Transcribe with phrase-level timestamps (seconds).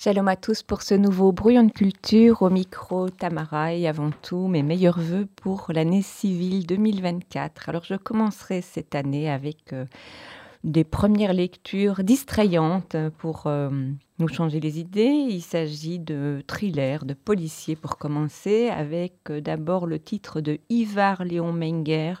[0.00, 4.46] Shalom à tous pour ce nouveau brouillon de culture au micro Tamara et avant tout
[4.46, 7.68] mes meilleurs voeux pour l'année civile 2024.
[7.68, 9.86] Alors je commencerai cette année avec euh,
[10.62, 13.70] des premières lectures distrayantes pour euh,
[14.20, 15.26] nous changer les idées.
[15.30, 21.24] Il s'agit de thrillers, de policiers pour commencer avec euh, d'abord le titre de Ivar
[21.24, 22.14] Léon Menger,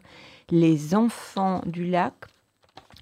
[0.50, 2.14] Les enfants du lac.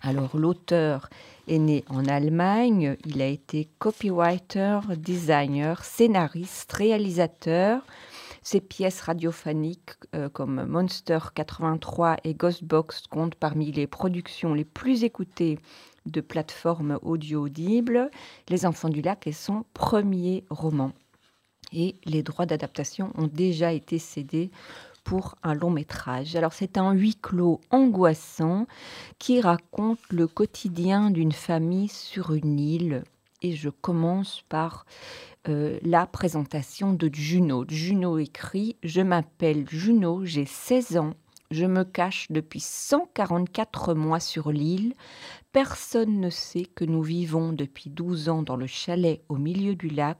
[0.02, 1.08] Alors l'auteur
[1.46, 2.96] est né en Allemagne.
[3.04, 7.82] Il a été copywriter, designer, scénariste, réalisateur.
[8.42, 15.02] Ses pièces radiophoniques euh, comme Monster 83 et Ghostbox comptent parmi les productions les plus
[15.02, 15.58] écoutées
[16.06, 18.10] de plateformes audio audibles.
[18.48, 20.92] Les Enfants du Lac est son premier roman.
[21.72, 24.50] Et les droits d'adaptation ont déjà été cédés
[25.06, 26.34] pour un long métrage.
[26.34, 28.66] Alors c'est un huis clos angoissant
[29.18, 33.04] qui raconte le quotidien d'une famille sur une île.
[33.40, 34.84] Et je commence par
[35.48, 37.64] euh, la présentation de Juno.
[37.68, 41.14] Juno écrit Je m'appelle Juno, j'ai 16 ans,
[41.52, 44.94] je me cache depuis 144 mois sur l'île.
[45.52, 49.88] Personne ne sait que nous vivons depuis 12 ans dans le chalet au milieu du
[49.88, 50.18] lac,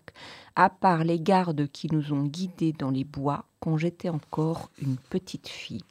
[0.57, 4.97] à part les gardes qui nous ont guidés dans les bois quand j'étais encore une
[4.97, 5.85] petite fille.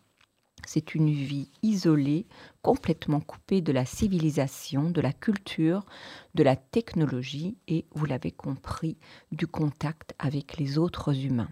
[0.66, 2.25] C'est une vie isolée,
[2.63, 5.85] complètement coupée de la civilisation, de la culture,
[6.33, 8.97] de la technologie et, vous l'avez compris,
[9.31, 11.52] du contact avec les autres humains.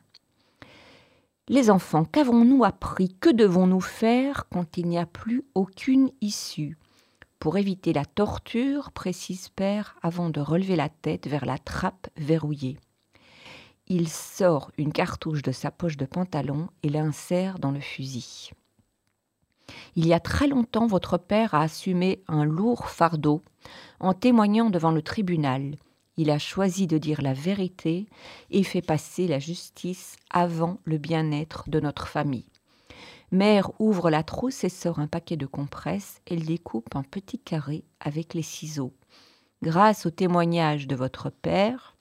[1.49, 3.15] Les enfants, qu'avons-nous appris?
[3.19, 6.77] Que devons-nous faire quand il n'y a plus aucune issue?
[7.37, 12.79] Pour éviter la torture, précise Père avant de relever la tête vers la trappe verrouillée.
[13.87, 18.51] Il sort une cartouche de sa poche de pantalon et l'insère dans le fusil.
[19.95, 23.41] Il y a très longtemps, votre père a assumé un lourd fardeau
[23.99, 25.75] en témoignant devant le tribunal.
[26.15, 28.07] Il a choisi de dire la vérité
[28.51, 32.49] et fait passer la justice avant le bien-être de notre famille.
[33.31, 36.21] Mère ouvre la trousse et sort un paquet de compresses.
[36.29, 38.93] Elle découpe un petit carré avec les ciseaux.
[39.63, 41.92] Grâce au témoignage de votre père,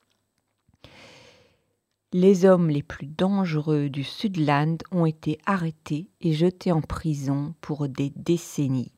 [2.12, 7.89] les hommes les plus dangereux du Sudland ont été arrêtés et jetés en prison pour
[7.89, 8.93] des décennies.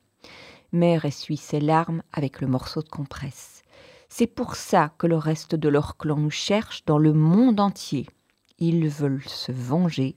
[0.73, 3.63] Mère essuie ses larmes avec le morceau de compresse.
[4.09, 8.09] C'est pour ça que le reste de leur clan nous cherche dans le monde entier.
[8.59, 10.15] Ils veulent se venger.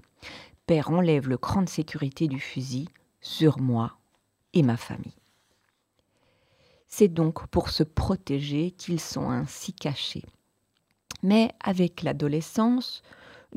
[0.65, 2.89] Père enlève le cran de sécurité du fusil
[3.21, 3.97] sur moi
[4.53, 5.13] et ma famille.
[6.87, 10.25] C'est donc pour se protéger qu'ils sont ainsi cachés.
[11.23, 13.01] Mais avec l'adolescence,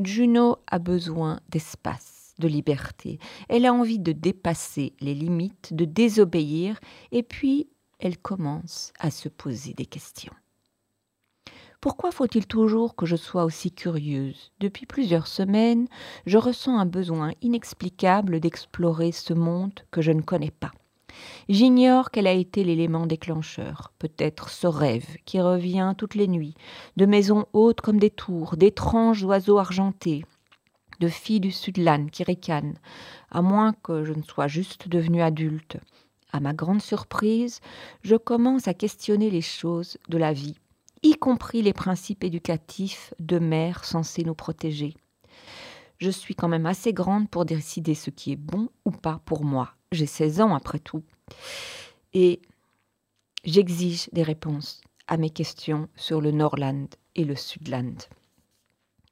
[0.03, 3.19] Juno a besoin d'espace, de liberté.
[3.49, 6.81] Elle a envie de dépasser les limites, de désobéir,
[7.13, 10.33] et puis elle commence à se poser des questions.
[11.81, 14.53] Pourquoi faut-il toujours que je sois aussi curieuse?
[14.61, 15.89] Depuis plusieurs semaines,
[16.27, 20.73] je ressens un besoin inexplicable d'explorer ce monde que je ne connais pas.
[21.49, 26.55] J'ignore quel a été l'élément déclencheur, peut-être ce rêve qui revient toutes les nuits,
[26.97, 30.25] de maisons hautes comme des tours, d'étranges oiseaux argentés,
[31.01, 32.79] de filles du Sudland qui ricanent,
[33.31, 35.79] à moins que je ne sois juste devenue adulte.
[36.33, 37.61] À ma grande surprise,
[38.03, 40.57] je commence à questionner les choses de la vie,
[41.03, 44.95] y compris les principes éducatifs de mères censées nous protéger.
[45.99, 49.45] Je suis quand même assez grande pour décider ce qui est bon ou pas pour
[49.45, 51.03] moi, j'ai 16 ans après tout.
[52.13, 52.41] Et
[53.45, 56.87] j'exige des réponses à mes questions sur le Norland
[57.17, 57.97] et le Sudland.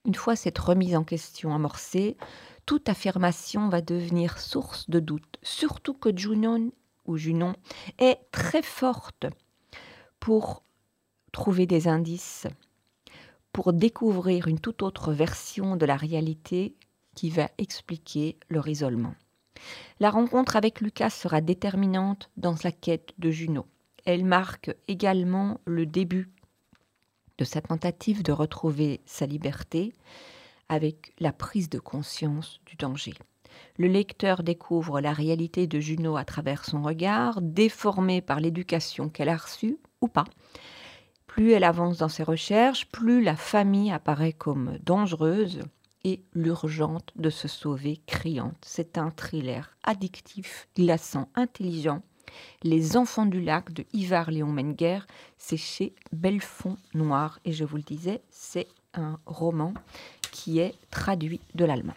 [0.05, 2.17] Une fois cette remise en question amorcée,
[2.65, 6.71] toute affirmation va devenir source de doute, surtout que Junon
[7.07, 7.55] ou Junon
[7.99, 9.27] est très forte
[10.21, 10.63] pour
[11.33, 12.47] trouver des indices,
[13.53, 16.77] pour découvrir une toute autre version de la réalité
[17.17, 19.15] qui va expliquer leur isolement.
[20.01, 23.67] La rencontre avec Lucas sera déterminante dans sa quête de Juno.
[24.05, 26.31] Elle marque également le début
[27.39, 29.93] de sa tentative de retrouver sa liberté
[30.69, 33.15] avec la prise de conscience du danger.
[33.77, 39.29] Le lecteur découvre la réalité de Juno à travers son regard, déformé par l'éducation qu'elle
[39.29, 40.25] a reçue ou pas.
[41.27, 45.61] Plus elle avance dans ses recherches, plus la famille apparaît comme dangereuse,
[46.05, 48.57] et l'urgente de se sauver criante.
[48.63, 52.03] C'est un thriller addictif, glaçant, intelligent.
[52.63, 55.01] Les enfants du lac de Ivar Léon Menger,
[55.39, 59.75] c'est chez Belfond Noir et je vous le disais, c'est un roman
[60.31, 61.95] qui est traduit de l'allemand.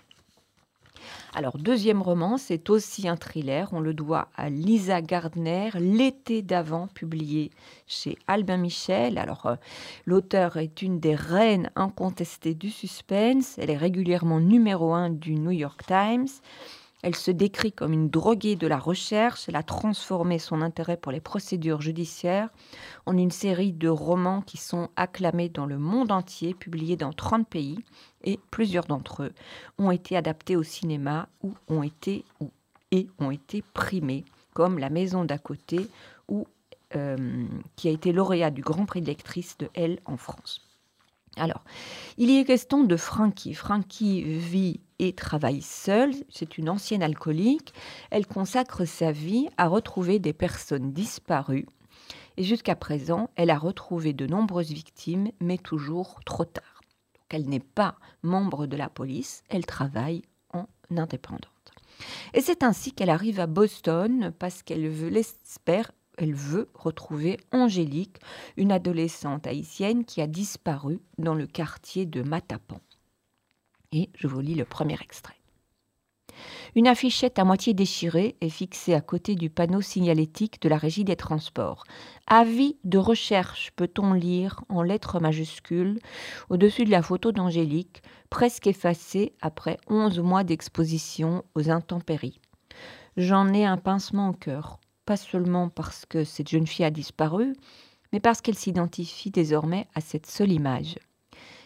[1.34, 3.70] Alors, deuxième roman, c'est aussi un thriller.
[3.72, 7.52] On le doit à Lisa Gardner, L'été d'avant, publié
[7.88, 9.18] chez Albin Michel.
[9.18, 9.56] Alors, euh,
[10.06, 13.58] l'auteur est une des reines incontestées du suspense.
[13.58, 16.28] Elle est régulièrement numéro un du New York Times.
[17.04, 19.50] Elle se décrit comme une droguée de la recherche.
[19.50, 22.50] Elle a transformé son intérêt pour les procédures judiciaires
[23.06, 27.48] en une série de romans qui sont acclamés dans le monde entier, publiés dans 30
[27.48, 27.80] pays,
[28.24, 29.34] et plusieurs d'entre eux
[29.80, 32.24] ont été adaptés au cinéma ou ont été
[32.92, 35.88] et ont été primés, comme La Maison d'à côté
[36.96, 37.46] euh,
[37.78, 40.71] qui a été lauréat du Grand Prix de lectrice de Elle en France.
[41.38, 41.64] Alors,
[42.18, 43.54] il y est question de Frankie.
[43.54, 46.14] Frankie vit et travaille seule.
[46.30, 47.74] C'est une ancienne alcoolique.
[48.10, 51.68] Elle consacre sa vie à retrouver des personnes disparues.
[52.38, 56.82] Et jusqu'à présent, elle a retrouvé de nombreuses victimes, mais toujours trop tard.
[57.14, 60.22] Donc, elle n'est pas membre de la police, elle travaille
[60.54, 61.48] en indépendante.
[62.34, 68.18] Et c'est ainsi qu'elle arrive à Boston parce qu'elle veut, l'espère, elle veut retrouver Angélique,
[68.58, 72.80] une adolescente haïtienne qui a disparu dans le quartier de Matapan.
[73.92, 75.36] Et je vous lis le premier extrait.
[76.76, 81.04] Une affichette à moitié déchirée est fixée à côté du panneau signalétique de la Régie
[81.04, 81.84] des Transports.
[82.28, 86.00] Avis de recherche peut-on lire en lettres majuscules
[86.50, 92.40] au-dessus de la photo d'Angélique, presque effacée après onze mois d'exposition aux intempéries?
[93.18, 97.56] J'en ai un pincement au cœur, pas seulement parce que cette jeune fille a disparu,
[98.14, 100.96] mais parce qu'elle s'identifie désormais à cette seule image.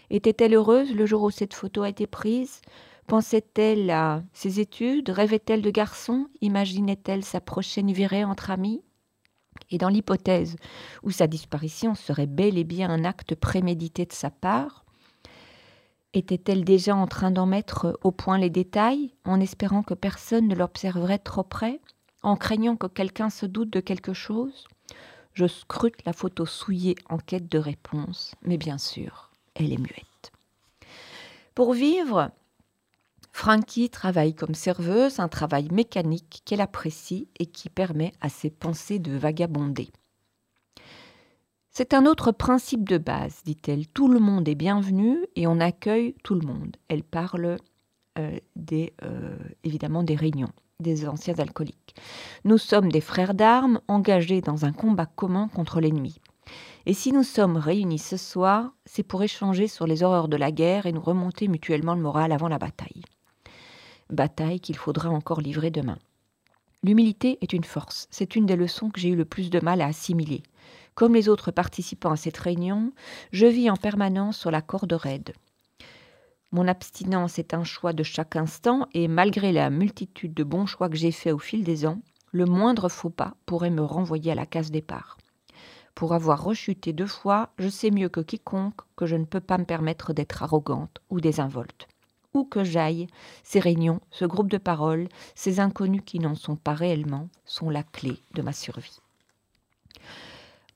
[0.09, 2.61] Était-elle heureuse le jour où cette photo a été prise?
[3.07, 5.09] Pensait-elle à ses études?
[5.09, 6.27] Rêvait-elle de garçon?
[6.41, 8.81] Imaginait-elle sa prochaine virée entre amis?
[9.71, 10.57] Et dans l'hypothèse
[11.03, 14.85] où sa disparition serait bel et bien un acte prémédité de sa part,
[16.13, 20.55] était-elle déjà en train d'en mettre au point les détails, en espérant que personne ne
[20.55, 21.81] l'observerait trop près,
[22.25, 24.65] en craignant que quelqu'un se doute de quelque chose
[25.33, 30.31] Je scrute la photo souillée en quête de réponse, mais bien sûr, elle est muette.
[31.53, 32.31] Pour vivre,
[33.31, 38.99] Frankie travaille comme serveuse, un travail mécanique qu'elle apprécie et qui permet à ses pensées
[38.99, 39.89] de vagabonder.
[41.69, 43.87] C'est un autre principe de base, dit-elle.
[43.87, 46.77] Tout le monde est bienvenu et on accueille tout le monde.
[46.87, 47.57] Elle parle
[48.17, 51.95] euh, des, euh, évidemment des réunions des anciens alcooliques.
[52.43, 56.19] Nous sommes des frères d'armes engagés dans un combat commun contre l'ennemi.
[56.85, 60.51] Et si nous sommes réunis ce soir, c'est pour échanger sur les horreurs de la
[60.51, 63.03] guerre et nous remonter mutuellement le moral avant la bataille.
[64.09, 65.97] Bataille qu'il faudra encore livrer demain.
[66.83, 68.07] L'humilité est une force.
[68.11, 70.43] C'est une des leçons que j'ai eu le plus de mal à assimiler.
[70.93, 72.91] Comme les autres participants à cette réunion,
[73.31, 75.33] je vis en permanence sur la corde raide.
[76.55, 80.87] Mon abstinence est un choix de chaque instant et malgré la multitude de bons choix
[80.87, 81.99] que j'ai faits au fil des ans,
[82.31, 85.17] le moindre faux pas pourrait me renvoyer à la case départ.
[85.95, 89.57] Pour avoir rechuté deux fois, je sais mieux que quiconque que je ne peux pas
[89.57, 91.89] me permettre d'être arrogante ou désinvolte.
[92.33, 93.07] Où que j'aille,
[93.43, 97.83] ces réunions, ce groupe de paroles, ces inconnus qui n'en sont pas réellement, sont la
[97.83, 99.01] clé de ma survie.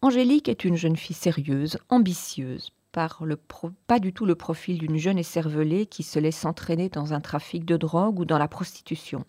[0.01, 5.85] Angélique est une jeune fille sérieuse, ambitieuse, pas du tout le profil d'une jeune écervelée
[5.85, 9.25] qui se laisse entraîner dans un trafic de drogue ou dans la prostitution,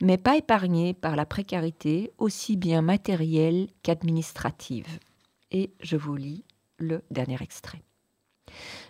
[0.00, 4.98] mais pas épargnée par la précarité aussi bien matérielle qu'administrative.
[5.50, 6.44] Et je vous lis
[6.78, 7.82] le dernier extrait.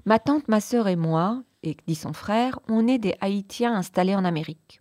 [0.05, 4.15] Ma tante, ma sœur et moi, et dit son frère, on est des Haïtiens installés
[4.15, 4.81] en Amérique.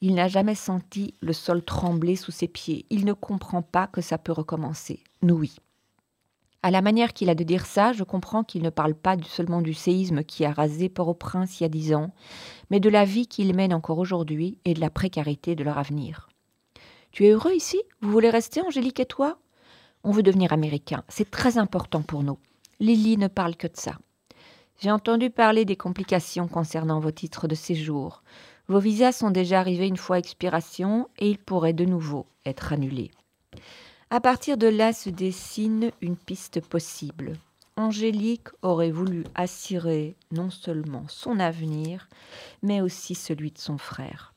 [0.00, 2.86] Il n'a jamais senti le sol trembler sous ses pieds.
[2.90, 5.02] Il ne comprend pas que ça peut recommencer.
[5.22, 5.56] Nous, oui.
[6.64, 9.62] À la manière qu'il a de dire ça, je comprends qu'il ne parle pas seulement
[9.62, 12.12] du séisme qui a rasé Port-au-Prince il y a dix ans,
[12.70, 16.28] mais de la vie qu'il mène encore aujourd'hui et de la précarité de leur avenir.
[17.10, 17.82] Tu es heureux ici?
[18.00, 19.38] Vous voulez rester, Angélique et toi?
[20.04, 21.02] On veut devenir américain.
[21.08, 22.38] C'est très important pour nous.
[22.78, 23.98] Lily ne parle que de ça.
[24.80, 28.22] J'ai entendu parler des complications concernant vos titres de séjour.
[28.68, 33.10] Vos visas sont déjà arrivés une fois expiration et ils pourraient de nouveau être annulés.
[34.12, 37.32] À partir de là se dessine une piste possible.
[37.78, 42.10] Angélique aurait voulu assurer non seulement son avenir,
[42.62, 44.31] mais aussi celui de son frère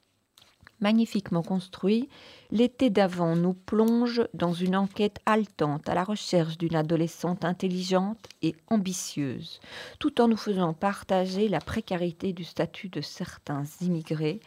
[0.80, 2.10] magnifiquement construit,
[2.52, 8.56] l'été d'avant nous plonge dans une enquête haletante à la recherche d'une adolescente intelligente et
[8.68, 9.60] ambitieuse,
[10.00, 14.40] tout en nous faisant partager la précarité du statut de certains immigrés.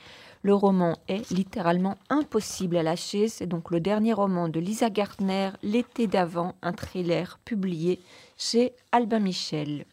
[0.43, 3.29] Le roman est littéralement impossible à lâcher.
[3.29, 8.01] C'est donc le dernier roman de Lisa Gartner, L'été d'avant, un thriller publié
[8.37, 9.85] chez Albin Michel.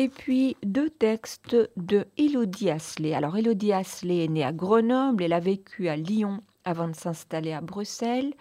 [0.00, 3.14] Et puis deux textes de Elodie Asselet.
[3.14, 7.52] Alors Elodie Asselet est née à Grenoble, elle a vécu à Lyon avant de s'installer
[7.52, 8.32] à Bruxelles.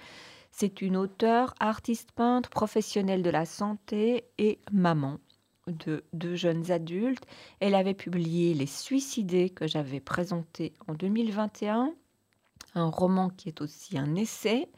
[0.52, 5.18] C'est une auteure, artiste peintre, professionnelle de la santé et maman
[5.66, 7.26] de deux jeunes adultes.
[7.60, 11.92] Elle avait publié Les Suicidés que j'avais présenté en 2021,
[12.76, 14.70] un roman qui est aussi un essai.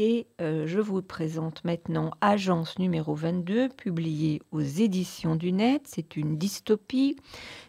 [0.00, 5.82] Et euh, je vous présente maintenant Agence numéro 22, publiée aux éditions du Net.
[5.86, 7.16] C'est une dystopie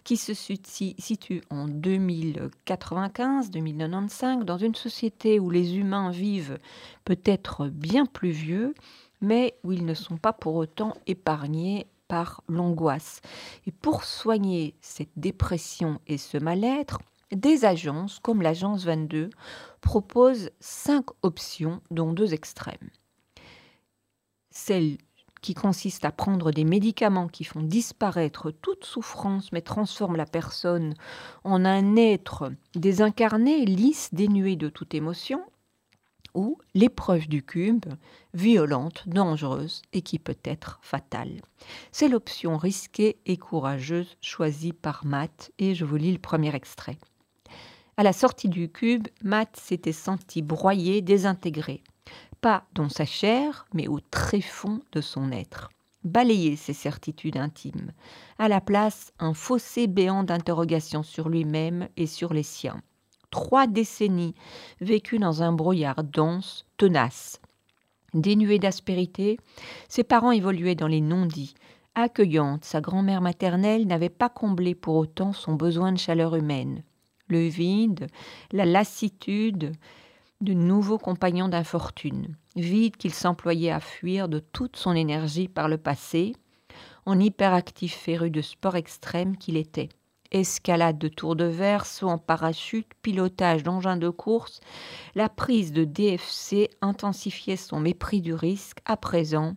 [0.04, 6.60] qui se situe en 2095-2095 dans une société où les humains vivent
[7.04, 8.76] peut-être bien plus vieux,
[9.22, 13.22] mais où ils ne sont pas pour autant épargnés par l'angoisse.
[13.66, 17.00] Et pour soigner cette dépression et ce mal-être,
[17.32, 19.30] des agences comme l'agence 22
[19.82, 22.90] proposent cinq options dont deux extrêmes.
[24.52, 24.98] Celle
[25.42, 30.96] qui consiste à prendre des médicaments qui font disparaître toute souffrance mais transforment la personne
[31.44, 35.42] en un être désincarné, lisse, dénué de toute émotion,
[36.36, 37.86] ou l'épreuve du cube,
[38.34, 41.42] violente, dangereuse et qui peut être fatale.
[41.92, 46.98] C'est l'option risquée et courageuse choisie par Matt et je vous lis le premier extrait.
[48.00, 51.84] À la sortie du cube, Matt s'était senti broyé, désintégré,
[52.40, 55.70] pas dans sa chair, mais au tréfonds de son être.
[56.06, 57.92] Balayer ses certitudes intimes.
[58.38, 62.82] À la place, un fossé béant d'interrogation sur lui-même et sur les siens
[63.32, 64.34] trois décennies
[64.80, 67.42] vécues dans un brouillard dense, tenace.
[68.14, 69.38] Dénué d'aspérité,
[69.90, 71.54] ses parents évoluaient dans les non-dits.
[71.96, 76.82] Accueillante, sa grand-mère maternelle n'avait pas comblé pour autant son besoin de chaleur humaine.
[77.30, 78.08] Le vide,
[78.52, 79.72] la lassitude
[80.42, 85.78] de nouveaux compagnons d'infortune, vide qu'il s'employait à fuir de toute son énergie par le
[85.78, 86.34] passé,
[87.06, 89.90] en hyperactif féru de sport extrême qu'il était
[90.32, 94.60] escalade de tour de verre, saut en parachute, pilotage d'engins de course,
[95.16, 98.80] la prise de DFC intensifiait son mépris du risque.
[98.86, 99.56] À présent,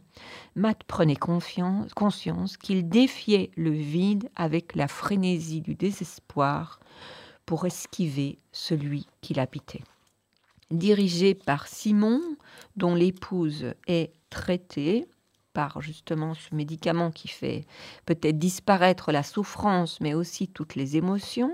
[0.54, 6.80] Matt prenait conscience qu'il défiait le vide avec la frénésie du désespoir
[7.52, 9.82] pour esquiver celui qui l'habitait.
[10.70, 12.22] Dirigé par Simon,
[12.76, 15.06] dont l'épouse est traitée,
[15.52, 17.66] par justement ce médicament qui fait
[18.06, 21.52] peut-être disparaître la souffrance, mais aussi toutes les émotions,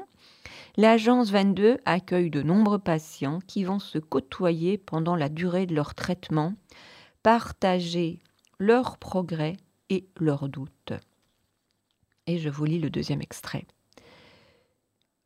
[0.76, 5.96] l'agence 22 accueille de nombreux patients qui vont se côtoyer pendant la durée de leur
[5.96, 6.54] traitement,
[7.24, 8.20] partager
[8.60, 9.56] leurs progrès
[9.90, 10.92] et leurs doutes.
[12.28, 13.66] Et je vous lis le deuxième extrait.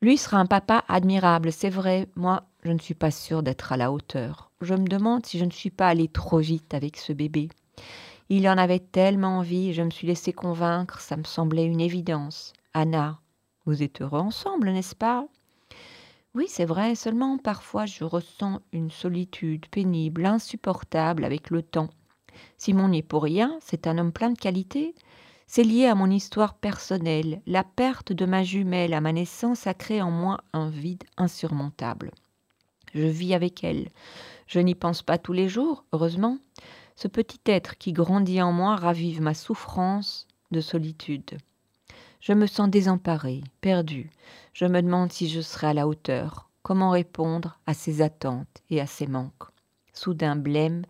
[0.02, 3.76] Lui sera un papa admirable, c'est vrai, moi je ne suis pas sûre d'être à
[3.76, 4.50] la hauteur.
[4.60, 7.50] Je me demande si je ne suis pas allée trop vite avec ce bébé.
[8.28, 12.52] Il en avait tellement envie, je me suis laissé convaincre, ça me semblait une évidence.
[12.74, 13.20] Anna,
[13.64, 15.24] vous êtes heureux ensemble, n'est-ce pas?
[16.34, 21.90] Oui, c'est vrai, seulement parfois je ressens une solitude pénible, insupportable avec le temps.
[22.58, 24.96] Simon n'y est pour rien, c'est un homme plein de qualités.
[25.54, 27.42] C'est lié à mon histoire personnelle.
[27.46, 32.10] La perte de ma jumelle à ma naissance a créé en moi un vide insurmontable.
[32.94, 33.90] Je vis avec elle.
[34.46, 36.38] Je n'y pense pas tous les jours, heureusement.
[36.96, 41.36] Ce petit être qui grandit en moi ravive ma souffrance de solitude.
[42.20, 44.08] Je me sens désemparée, perdue.
[44.54, 46.48] Je me demande si je serai à la hauteur.
[46.62, 49.50] Comment répondre à ses attentes et à ses manques?
[49.92, 50.86] Soudain blême,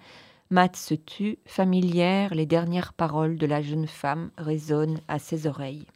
[0.52, 5.87] Matt se tue, familière, les dernières paroles de la jeune femme résonnent à ses oreilles.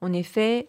[0.00, 0.68] En effet,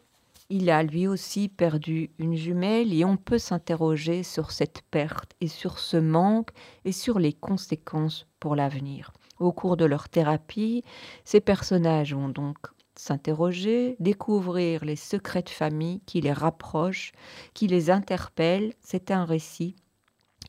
[0.50, 5.48] il a lui aussi perdu une jumelle et on peut s'interroger sur cette perte et
[5.48, 6.50] sur ce manque
[6.84, 9.14] et sur les conséquences pour l'avenir.
[9.38, 10.84] Au cours de leur thérapie,
[11.26, 12.58] ces personnages vont donc
[12.96, 17.12] s'interroger, découvrir les secrets de famille qui les rapprochent,
[17.54, 18.74] qui les interpellent.
[18.82, 19.76] C'est un récit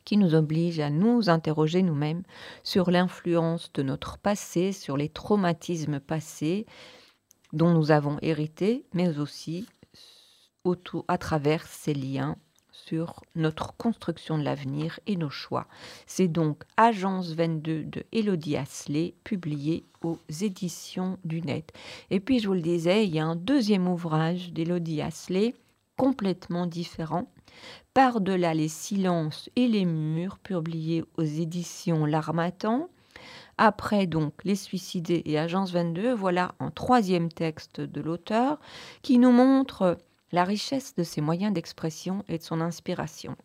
[0.07, 2.23] qui nous oblige à nous interroger nous-mêmes
[2.63, 6.65] sur l'influence de notre passé, sur les traumatismes passés
[7.51, 9.67] dont nous avons hérité, mais aussi
[11.09, 12.37] à travers ces liens
[12.71, 15.67] sur notre construction de l'avenir et nos choix.
[16.05, 21.73] C'est donc Agence 22 de Elodie Asselet, publié aux éditions du Net.
[22.11, 25.53] Et puis, je vous le disais, il y a un deuxième ouvrage d'Elodie Asselet,
[25.97, 27.27] complètement différent,
[27.97, 32.89] Par-delà les silences et les murs, publié aux éditions L'Armatan.
[33.57, 38.59] Après donc Les Suicidés et Agence 22, voilà un troisième texte de l'auteur
[39.01, 39.97] qui nous montre
[40.31, 43.35] la richesse de ses moyens d'expression et de son inspiration.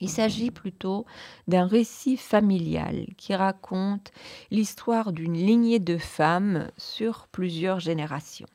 [0.00, 1.04] Il s'agit plutôt
[1.46, 4.10] d'un récit familial qui raconte
[4.50, 8.48] l'histoire d'une lignée de femmes sur plusieurs générations.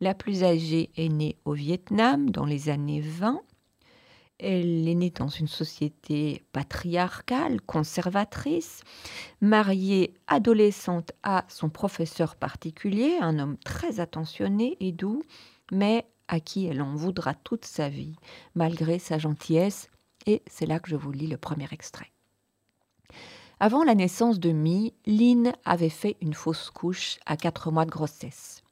[0.00, 3.42] La plus âgée est née au Vietnam dans les années 20.
[4.42, 8.82] Elle est née dans une société patriarcale, conservatrice,
[9.42, 15.22] mariée adolescente à son professeur particulier, un homme très attentionné et doux,
[15.70, 18.16] mais à qui elle en voudra toute sa vie,
[18.54, 19.90] malgré sa gentillesse.
[20.24, 22.10] Et c'est là que je vous lis le premier extrait.
[23.58, 27.90] Avant la naissance de Mi, Lynn avait fait une fausse couche à quatre mois de
[27.90, 28.62] grossesse.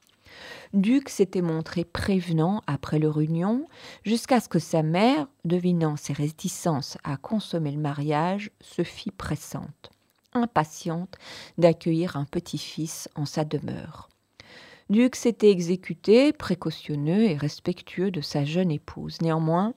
[0.72, 3.66] Duc s'était montré prévenant après leur union,
[4.04, 9.90] jusqu'à ce que sa mère, devinant ses réticences à consommer le mariage, se fit pressante,
[10.34, 11.16] impatiente
[11.56, 14.08] d'accueillir un petit-fils en sa demeure.
[14.90, 19.20] Duc s'était exécuté, précautionneux et respectueux de sa jeune épouse.
[19.20, 19.74] Néanmoins,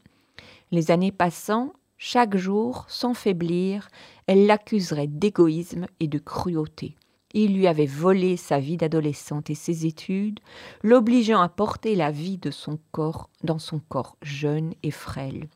[0.72, 3.90] les années passant, chaque jour, sans faiblir,
[4.26, 6.96] elle l'accuserait d'égoïsme et de cruauté.
[7.34, 10.40] Il lui avait volé sa vie d'adolescente et ses études,
[10.84, 15.48] l'obligeant à porter la vie de son corps dans son corps jeune et frêle.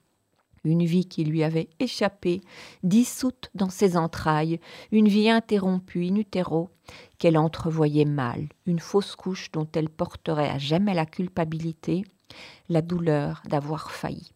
[0.64, 2.42] Une vie qui lui avait échappé,
[2.82, 4.60] dissoute dans ses entrailles,
[4.92, 6.70] une vie interrompue in utero,
[7.20, 12.04] qu'elle entrevoyait mal, une fausse couche dont elle porterait à jamais la culpabilité,
[12.70, 14.32] la douleur d'avoir failli.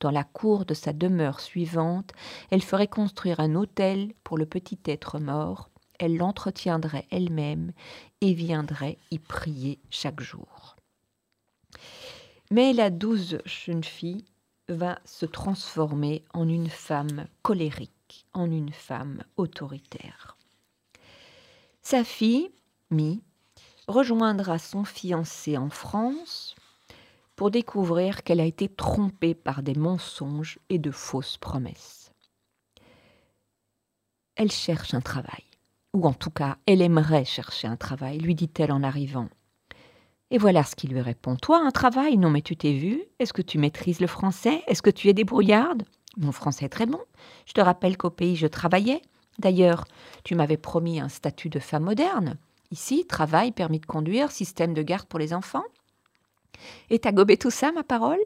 [0.00, 2.12] Dans la cour de sa demeure suivante,
[2.50, 7.72] elle ferait construire un autel pour le petit être mort, elle l'entretiendrait elle-même
[8.20, 10.76] et viendrait y prier chaque jour.
[12.50, 14.24] Mais la douce jeune fille
[14.68, 20.36] va se transformer en une femme colérique, en une femme autoritaire.
[21.82, 22.50] Sa fille,
[22.90, 23.22] Mi,
[23.88, 26.54] rejoindra son fiancé en France
[27.36, 32.12] pour découvrir qu'elle a été trompée par des mensonges et de fausses promesses.
[34.36, 35.44] Elle cherche un travail
[35.94, 39.28] ou en tout cas, elle aimerait chercher un travail, lui dit-elle en arrivant.
[40.30, 41.36] Et voilà ce qu'il lui répond.
[41.36, 42.18] Toi, un travail?
[42.18, 44.62] Non, mais tu t'es vu Est-ce que tu maîtrises le français?
[44.66, 45.84] Est-ce que tu es débrouillarde?
[46.16, 47.00] Mon français est très bon.
[47.46, 49.00] Je te rappelle qu'au pays, je travaillais.
[49.38, 49.84] D'ailleurs,
[50.24, 52.36] tu m'avais promis un statut de femme moderne.
[52.72, 55.64] Ici, travail, permis de conduire, système de garde pour les enfants.
[56.90, 58.20] Et t'as gobé tout ça, ma parole?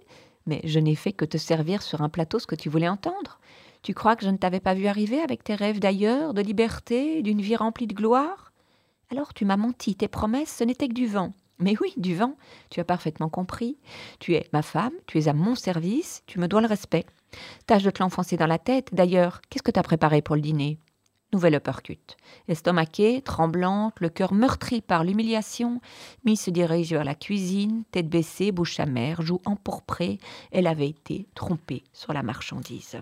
[0.46, 3.38] Mais je n'ai fait que te servir sur un plateau ce que tu voulais entendre.
[3.88, 7.22] Tu crois que je ne t'avais pas vu arriver avec tes rêves d'ailleurs, de liberté,
[7.22, 8.52] d'une vie remplie de gloire?
[9.10, 11.32] Alors tu m'as menti, tes promesses, ce n'était que du vent.
[11.58, 12.36] Mais oui, du vent,
[12.68, 13.78] tu as parfaitement compris.
[14.20, 17.06] Tu es ma femme, tu es à mon service, tu me dois le respect.
[17.64, 18.90] Tâche de te l'enfoncer dans la tête.
[18.92, 20.78] D'ailleurs, qu'est-ce que tu as préparé pour le dîner?
[21.32, 22.18] Nouvelle uppercut.
[22.46, 25.80] Estomaquée, tremblante, le cœur meurtri par l'humiliation,
[26.26, 30.18] Mi se dirige vers la cuisine, tête baissée, bouche amère, joue empourprée.
[30.52, 32.98] Elle avait été trompée sur la marchandise.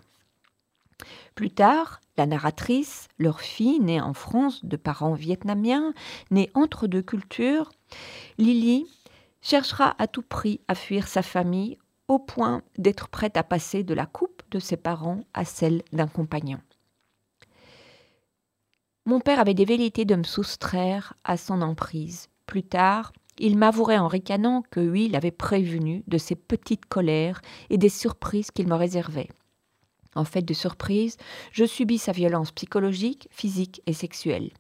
[1.35, 5.93] Plus tard, la narratrice, leur fille, née en France de parents vietnamiens,
[6.31, 7.71] née entre deux cultures,
[8.39, 8.87] Lily
[9.43, 11.79] cherchera à tout prix à fuir sa famille
[12.09, 16.07] au point d'être prête à passer de la coupe de ses parents à celle d'un
[16.07, 16.59] compagnon.
[19.05, 22.29] Mon père avait des velléités de me soustraire à son emprise.
[22.47, 27.41] Plus tard, il m'avouerait en ricanant que oui, il avait prévenu de ses petites colères
[27.71, 29.29] et des surprises qu'il me réservait.
[30.17, 31.19] En fait de surprise,
[31.53, 34.51] je subis sa violence psychologique, physique et sexuelle.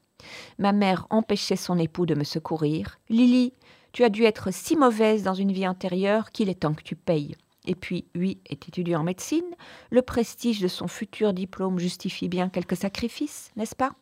[0.58, 2.98] Ma mère empêchait son époux de me secourir.
[3.08, 3.54] Lily,
[3.92, 6.94] tu as dû être si mauvaise dans une vie antérieure qu'il est temps que tu
[6.94, 7.34] payes.
[7.66, 9.56] Et puis, lui est étudiant en médecine.
[9.90, 13.92] Le prestige de son futur diplôme justifie bien quelques sacrifices, n'est-ce pas?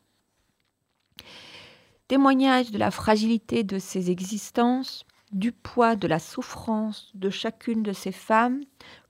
[2.09, 7.93] Témoignage de la fragilité de ses existences, du poids de la souffrance de chacune de
[7.93, 8.61] ces femmes,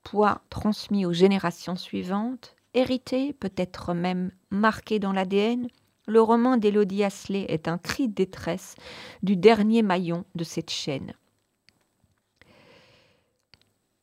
[0.05, 5.69] poids transmis aux générations suivantes, hérité, peut-être même marqué dans l'ADN,
[6.07, 8.75] le roman d'Élodie Asselet est un cri de détresse
[9.23, 11.15] du dernier maillon de cette chaîne.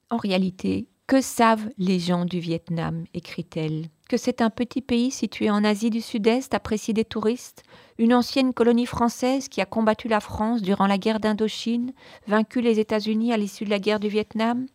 [0.09, 3.87] En réalité, que savent les gens du Vietnam écrit-elle?
[4.09, 7.63] Que c'est un petit pays situé en Asie du Sud-Est, apprécié des touristes,
[7.97, 11.93] une ancienne colonie française qui a combattu la France durant la guerre d'Indochine,
[12.27, 14.65] vaincu les États-Unis à l'issue de la guerre du Vietnam?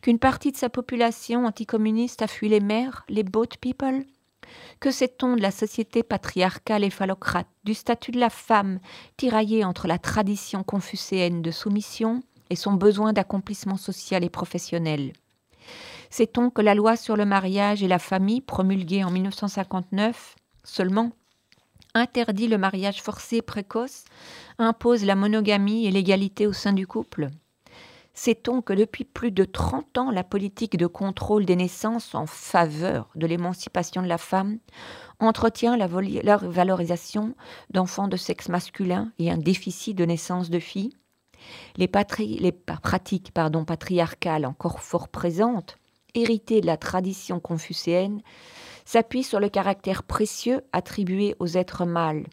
[0.00, 4.04] Qu'une partie de sa population anticommuniste a fui les mers, les boat people.
[4.80, 8.80] Que sait-on de la société patriarcale et phallocrate, du statut de la femme,
[9.16, 15.12] tiraillée entre la tradition confucéenne de soumission et son besoin d'accomplissement social et professionnel?
[16.10, 21.12] Sait-on que la loi sur le mariage et la famille, promulguée en 1959 seulement,
[21.94, 24.04] interdit le mariage forcé et précoce,
[24.58, 27.30] impose la monogamie et l'égalité au sein du couple?
[28.14, 33.08] Sait-on que depuis plus de 30 ans, la politique de contrôle des naissances en faveur
[33.14, 34.58] de l'émancipation de la femme
[35.18, 37.34] entretient la, valorisation
[37.70, 40.94] d'enfants de sexe masculin et un déficit de naissance de filles?
[41.76, 45.78] Les, pratiques pardon, patriarcales encore fort présentes,
[46.14, 48.20] héritées de la tradition confucéenne,
[48.84, 52.26] s'appuient sur le caractère précieux attribué aux êtres mâles.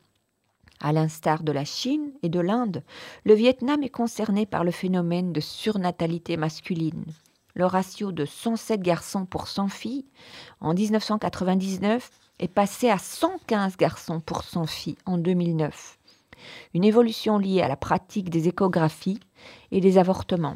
[0.82, 2.84] À l'instar de la Chine et de l'Inde,
[3.26, 7.04] le Vietnam est concerné par le phénomène de surnatalité masculine.
[7.54, 10.06] Le ratio de 107 garçons pour 100 filles
[10.62, 16.00] en 1999 est passé à 115 garçons pour 100 filles en 2009.
[16.74, 19.20] Une évolution liée à la pratique des échographies
[19.72, 20.56] et des avortements.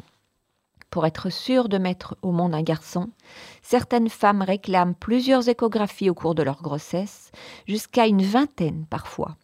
[0.88, 3.10] Pour être sûr de mettre au monde un garçon,
[3.60, 7.30] certaines femmes réclament plusieurs échographies au cours de leur grossesse,
[7.66, 9.36] jusqu'à une vingtaine parfois.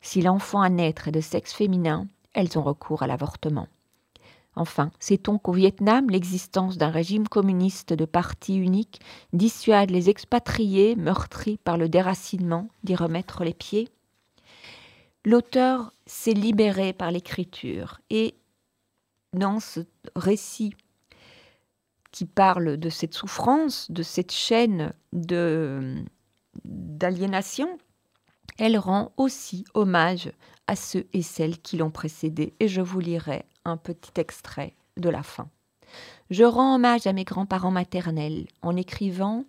[0.00, 3.68] Si l'enfant à naître est de sexe féminin, elles ont recours à l'avortement.
[4.54, 9.00] Enfin, sait-on qu'au Vietnam, l'existence d'un régime communiste de parti unique
[9.34, 13.90] dissuade les expatriés meurtris par le déracinement d'y remettre les pieds?
[15.26, 18.34] L'auteur s'est libéré par l'écriture et
[19.34, 19.80] dans ce
[20.14, 20.74] récit
[22.10, 24.94] qui parle de cette souffrance, de cette chaîne
[26.64, 27.76] d'aliénation,
[28.58, 30.30] elle rend aussi hommage
[30.66, 32.54] à ceux et celles qui l'ont précédé.
[32.60, 35.48] Et je vous lirai un petit extrait de la fin.
[36.30, 38.46] Je rends hommage à mes grands-parents maternels.
[38.62, 39.44] En écrivant,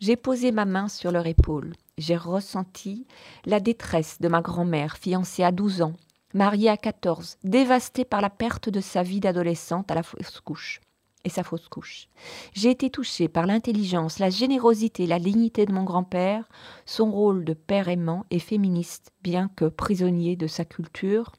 [0.00, 1.74] j'ai posé ma main sur leur épaule.
[1.98, 3.06] J'ai ressenti
[3.44, 5.94] la détresse de ma grand-mère, fiancée à 12 ans,
[6.32, 10.80] mariée à 14, dévastée par la perte de sa vie d'adolescente à la fausse couche
[11.24, 12.08] et sa fausse couche.
[12.52, 16.48] J'ai été touchée par l'intelligence, la générosité, la dignité de mon grand-père,
[16.86, 21.32] son rôle de père aimant et féministe, bien que prisonnier de sa culture,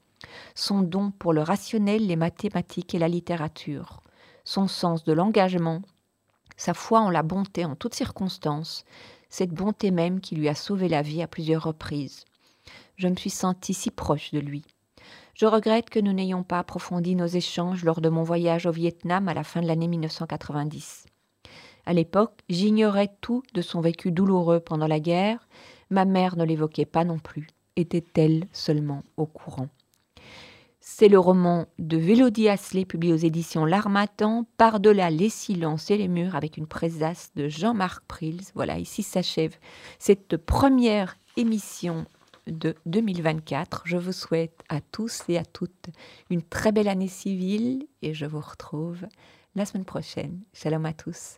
[0.54, 4.02] son don pour le rationnel, les mathématiques et la littérature,
[4.44, 5.82] son sens de l'engagement,
[6.56, 8.84] sa foi en la bonté en toutes circonstances,
[9.28, 12.24] cette bonté même qui lui a sauvé la vie à plusieurs reprises.
[12.96, 14.64] Je me suis sentie si proche de lui.
[15.34, 19.28] Je regrette que nous n'ayons pas approfondi nos échanges lors de mon voyage au Vietnam
[19.28, 21.06] à la fin de l'année 1990.
[21.86, 25.48] À l'époque, j'ignorais tout de son vécu douloureux pendant la guerre.
[25.90, 27.48] Ma mère ne l'évoquait pas non plus.
[27.76, 29.68] Était-elle seulement au courant
[30.80, 36.08] C'est le roman de Vélodie Asselet publié aux éditions L'Armatan, Par-delà les silences et les
[36.08, 38.42] murs, avec une présace de Jean-Marc Prils.
[38.54, 39.56] Voilà, ici s'achève
[39.98, 42.04] cette première émission
[42.46, 43.82] de 2024.
[43.84, 45.90] Je vous souhaite à tous et à toutes
[46.30, 49.06] une très belle année civile et je vous retrouve
[49.54, 50.40] la semaine prochaine.
[50.52, 51.36] Shalom à tous.